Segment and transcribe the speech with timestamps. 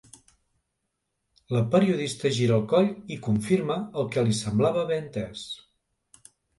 [1.57, 5.49] La periodista gira el coll i confirma el que li semblava haver entès.